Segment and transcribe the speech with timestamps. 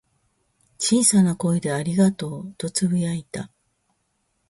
[0.79, 3.51] 小さな声で「ありがとう」とつぶやいた。